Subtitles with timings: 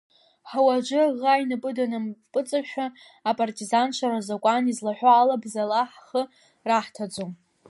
[0.49, 2.85] Ҳуаӡәы аӷа инапы данампыҵашәа,
[3.29, 6.21] апартизанцәа рзакәан излаҳәо ала, бзала ҳхы
[6.69, 7.31] раҳҭаӡом.